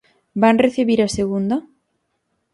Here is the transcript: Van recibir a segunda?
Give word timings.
Van 0.43 0.61
recibir 0.63 0.97
a 1.05 1.13
segunda? 1.17 1.57